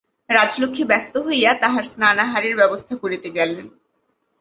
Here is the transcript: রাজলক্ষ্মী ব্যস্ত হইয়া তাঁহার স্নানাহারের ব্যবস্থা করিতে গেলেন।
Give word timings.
রাজলক্ষ্মী 0.29 0.83
ব্যস্ত 0.83 1.13
হইয়া 1.17 1.51
তাঁহার 1.53 1.83
স্নানাহারের 1.83 2.53
ব্যবস্থা 2.55 2.93
করিতে 2.95 3.27
গেলেন। 3.29 3.65